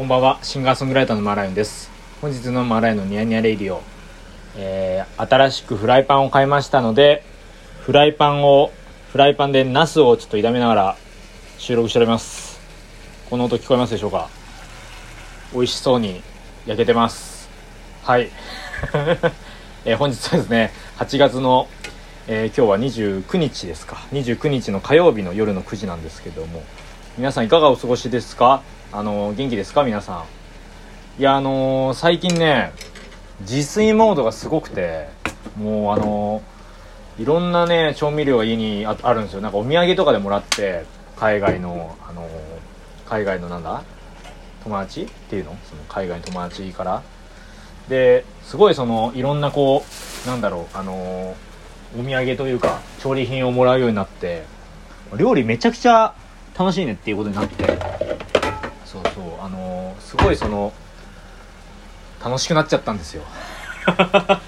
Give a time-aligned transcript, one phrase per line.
[0.00, 1.90] こんばんは、シンガーソングライターのマーライオンです。
[2.22, 3.82] 本日のマーライオンのニヤニヤレイディオ、
[4.56, 7.22] えー、新しくフライパンを買いましたので、
[7.80, 8.72] フライパンを、
[9.12, 10.96] フライパンでナスをちょっと炒めながら
[11.58, 12.58] 収録しております。
[13.28, 14.30] この音聞こえますでしょうか？
[15.52, 16.22] 美味しそうに
[16.64, 17.50] 焼けてます。
[18.02, 18.30] はい。
[19.84, 21.68] えー本日はですね、8月の、
[22.26, 23.96] えー今日は29日ですか。
[24.14, 26.62] 29日の火曜日の夜の9時なんですけども、
[27.18, 28.62] 皆さんいかがお過ごしですか？
[28.92, 29.84] あの元気ですか？
[29.84, 30.24] 皆さ
[31.18, 31.20] ん。
[31.20, 32.72] いやあの最近ね
[33.40, 35.08] 自炊モードがすごくて
[35.56, 36.42] もうあの
[37.18, 39.40] いろんなね調味料が家にああるんですよ。
[39.40, 40.84] なんかお土産とかでもらって
[41.16, 42.28] 海外のあの
[43.06, 43.82] 海外のなんだ？
[44.64, 45.56] 友達っていうの？
[45.64, 47.02] その海外の友達から。
[47.88, 49.84] ですごいそのいろんなこ
[50.24, 51.36] うなんだろうあの
[51.98, 54.44] お土産というか調理品をもらうようになって
[55.16, 56.14] 料理めちゃくちゃ
[56.56, 57.89] 楽しいねっていうことになって。
[58.90, 59.40] そうそう。
[59.40, 60.72] あのーすごいその
[62.24, 63.22] 楽しくなっちゃったんですよ。
[63.86, 64.40] まあ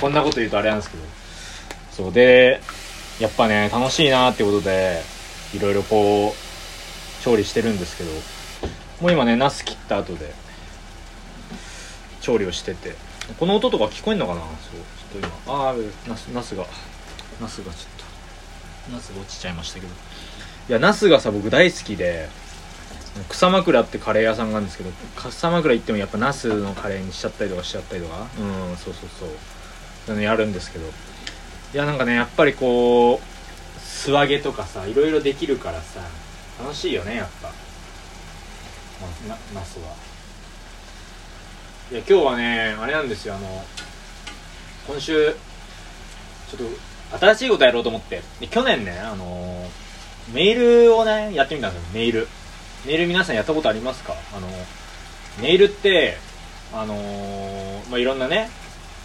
[0.00, 1.02] こんなこと言うとあれなんですけど。
[1.92, 2.12] そう。
[2.12, 2.60] で
[3.20, 5.02] やっぱね楽しいなってことで
[5.54, 8.10] いろいろこう調理してるんですけど。
[9.00, 10.32] もう今ねナス切った後で
[12.22, 12.96] 調理をしてて。
[13.38, 14.40] この音とか聞こえんのかな？
[14.40, 14.50] そう。
[15.20, 15.66] ちょっと今。
[15.66, 15.74] ああ
[16.08, 16.64] ナスナスが。
[17.40, 17.74] ナスがちょっ
[18.88, 18.94] と。
[18.94, 19.92] ナスが落ちちゃいましたけど。
[20.68, 22.28] いやナスがさ僕大好きで。
[23.28, 28.26] 草枕ってカレー屋さんがあるんですけど草枕行ってもやっぱナスのカレーにしちゃったりとかしちゃったりとか。
[28.38, 29.08] うんそうそう
[30.06, 30.20] そう。
[30.20, 30.86] やるんですけど。
[30.86, 36.00] いやなんかねやっぱりこう素揚げとかさいろいろできるからさ
[36.60, 37.48] 楽しいよねやっぱ、
[39.28, 39.94] なナスは。
[41.90, 43.64] いや今日はねあれなんですよあの
[44.86, 45.32] 今週
[46.48, 46.68] ちょっ
[47.10, 48.22] と新しいことやろうと思って。
[48.40, 49.68] で去年ねあの
[50.32, 52.28] メールをねやってみたんですよメール。
[52.86, 54.14] メール皆さんやったことありますか？
[54.36, 54.48] あの
[55.40, 56.16] メールって
[56.72, 58.50] あのーまあ、いろんなね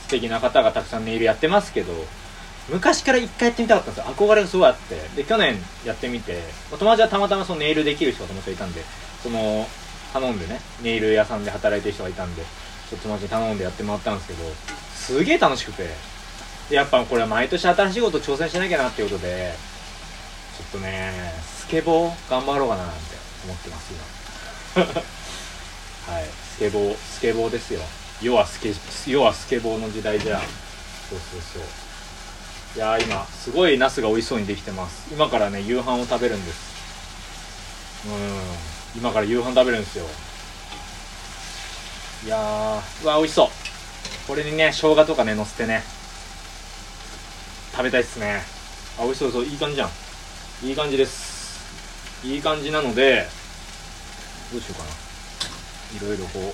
[0.03, 1.94] 素敵な方がたくさんメールやってますけど
[2.69, 4.13] 昔から一回やってみたかったんですよ。
[4.13, 4.95] 憧れがすごいあって。
[5.16, 8.81] で去年やってみて、友達はたまたまそのメールできる人が友達がいたんで
[9.23, 9.66] その
[10.13, 12.44] 頼んでねネイル屋さんで働いてる人がいたんで
[12.90, 14.40] ちょっと友達に頼んでやってもらったんですけど
[14.94, 15.88] すげえ楽しくて。
[16.69, 19.56] やっぱこれは毎年新しいこと挑戦しなきゃなっていうことで
[20.56, 23.28] ちょっとねスケボー頑張ろうかななんて。
[23.45, 23.94] 思ってます
[24.75, 24.83] 今
[26.13, 26.25] はい。
[26.25, 27.81] スケボースケボーですよ。
[28.22, 30.38] 世はスケ世はスケボーの時代じゃ。
[30.38, 31.61] んそうそうそう。
[32.75, 35.13] いや今すごいナスが美味しそうにできてます。
[35.13, 38.07] 今からね夕飯を食べるんです。
[38.07, 38.99] うん。
[38.99, 40.05] 今から夕飯食べるんですよ。
[42.25, 43.49] いやーうわ美味しそう。
[44.28, 45.83] これにね生姜とかね乗せてね。
[47.72, 48.41] 食べたいっすね。
[48.97, 49.45] あ美味しそうそう。
[49.45, 49.89] いい感じじゃん。
[50.63, 51.28] いい感じです。
[52.24, 53.28] いい感じなので
[54.52, 54.90] どうしようかな。
[55.97, 56.44] いろいろこう。
[56.44, 56.53] おー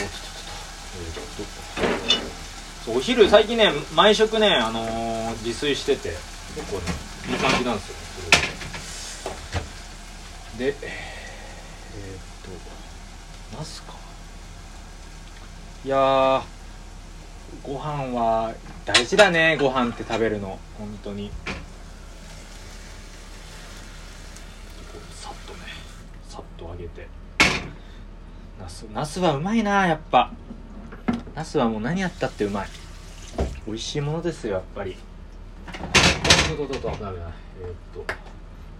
[0.00, 1.52] ょっとっと。
[1.82, 2.28] えーっと。
[2.84, 6.10] そうお昼最近ね毎食ねあのー自炊してて
[6.56, 6.84] 結構ね
[7.30, 7.96] いい感じなんですよ
[10.58, 10.72] で。
[10.72, 12.50] でえーっ
[13.52, 13.92] とナスか。
[15.84, 16.42] いやー
[17.62, 18.54] ご飯は
[18.84, 20.58] 大事だねご飯って食べるの。
[20.78, 21.30] 本当に
[25.14, 25.60] さっとね
[26.28, 27.06] さっと揚げて。
[28.58, 30.32] ナスナスはうまいなやっぱ。
[31.34, 32.68] ナスはもう何やったってうまい。
[33.66, 34.96] 美味しいものですよやっぱり。
[36.48, 37.30] どうどうどうどうダメだ。
[37.62, 38.04] えーっと。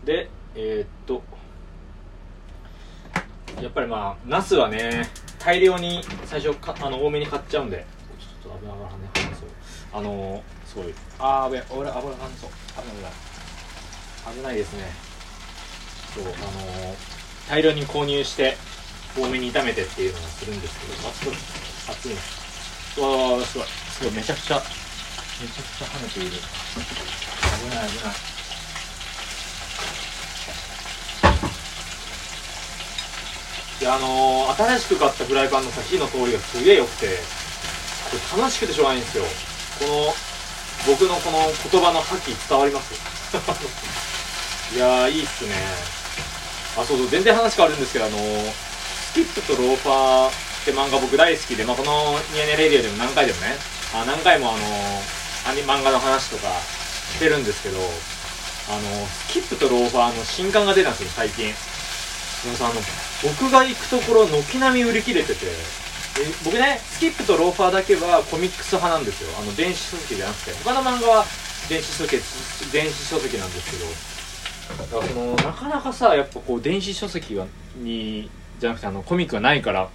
[0.05, 1.22] でえーっと。
[3.62, 5.09] やっぱりまあナスはね
[5.39, 7.87] 大量に最初かあの多めに買っちゃうんで。
[8.43, 9.09] ちょっと油がね
[9.39, 9.49] そう。
[9.93, 12.50] あのすごいあー危ない俺油が跳ねそう。
[12.83, 13.12] 危ない危ない。
[14.37, 14.84] 危ないですね。
[16.15, 16.33] そうあの
[17.48, 18.56] 大量に購入して
[19.16, 21.34] 多めに炒めてっていうのをするんですけどあすごい
[21.88, 22.19] 熱いね
[22.98, 24.60] うわーすごいすごいめちゃくちゃ
[25.41, 26.36] めちゃくちゃ跳ねている危
[27.75, 28.14] ない危ない
[33.80, 37.06] いやあのー、新しく買ったフライパンのさ火の通りがすげえ良くて
[38.10, 39.24] これ楽しくてしょうがないんですよ
[39.78, 41.39] この僕のこの
[41.71, 42.92] 言葉の覇気伝わります
[44.74, 46.08] いやーいいっすね
[46.76, 50.32] あそうそう全然話変わるんですけどあの、スキップとローファーっ
[50.65, 53.56] て漫画僕大好きで、まあ、この「ニヤニヤレディオ」でも何回でもね
[53.94, 54.59] あ何回もあの、
[55.48, 56.48] アニ漫画の話とか
[57.16, 61.47] してるんですけどあの、スキップとローファーの新刊が出たんですよ最近。
[62.44, 62.80] でもさあの
[63.24, 65.47] 僕が行くところ軒並み売り切れてて
[66.44, 69.30] 僕ねスキップとローファーだけはコミックス派なんですよ。
[69.41, 70.53] あの電子書籍じゃなくて。
[70.62, 71.26] 他の漫画は
[71.68, 72.22] 電子書籍
[72.70, 73.86] 電子書籍なんですけど
[74.76, 79.88] だからそのなかなかさやっぱこう電子書籍はにじゃなくてあのコミックがないから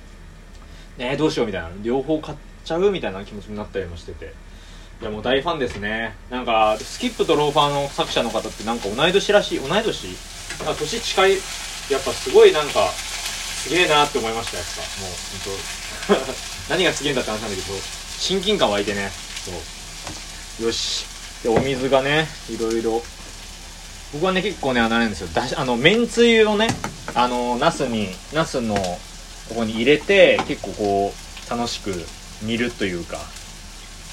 [0.98, 4.34] ねどうしようみたいな両方買っちゃうみたいな気持ちになったりもしてて。
[5.02, 6.16] いやもう大ファンですね。
[6.30, 10.08] なんかスキップとローファーの作者の方ってなんか同い年らしい同い年？
[10.64, 11.32] なんか年近い
[11.90, 14.66] やっぱすごいなんかすげえなって思いましたやっ
[16.08, 16.14] ぱ。
[16.16, 16.26] もう本
[16.70, 17.78] 当 何がすげえんだって話なんだけど
[18.20, 19.12] 親近感湧いてね。
[19.44, 19.52] そ
[20.64, 20.66] う。
[20.68, 21.06] よし。
[21.44, 23.04] でお水がねいろいろ
[24.14, 25.28] 僕はね結構ねあれんですよ。
[25.34, 26.68] だしあのめんつゆをね
[27.16, 31.14] あのナスにナスのここに入れて結構こ
[31.48, 31.92] う楽しく
[32.46, 33.18] 煮るというか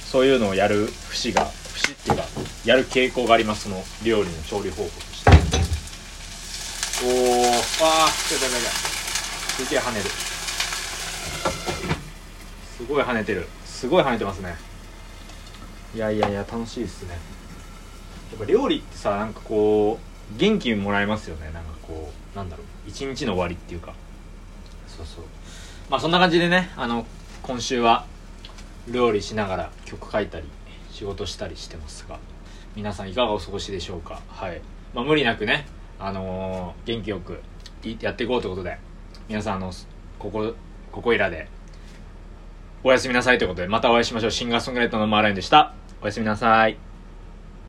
[0.04, 2.24] そういうのをやる節が節っていうか
[2.64, 3.64] やる傾向があります。
[3.64, 5.30] その料理の調理方法として。
[7.02, 7.08] おー
[7.82, 8.62] あーちょいちょいちょい。
[9.66, 10.10] すげえ跳ねる。
[12.76, 13.46] すごい跳ねてる。
[13.66, 14.56] すごい跳ねてますね。
[15.94, 17.18] いやいやいや楽しいっすね。
[18.30, 19.98] やっぱ料理ってさなんかこ
[20.34, 21.50] う元気もらえますよね。
[21.52, 22.66] なんかこうなんだろう。
[22.88, 23.94] 一日の終わりっていうか。
[24.86, 25.24] そうそう。
[25.90, 27.04] まあそんな感じでねあの
[27.42, 28.06] 今週は
[28.88, 30.46] 料理しながら曲書いたり
[30.92, 32.18] 仕事したりしてますが
[32.76, 34.20] 皆さんいかがお過ごしでしょうか。
[34.28, 34.60] はい、
[34.94, 35.66] まあ、無理なくね
[35.98, 37.40] あのー元気よく
[37.82, 38.78] いやっていこうということで
[39.28, 39.72] 皆さんあの
[40.18, 40.54] ここ
[40.92, 41.48] ここいらで
[42.84, 44.30] おやすみなさいということでまたお会いしましょう。
[44.30, 45.74] シンガーソングライターのマーライオンでした。
[46.02, 46.89] おやすみなさい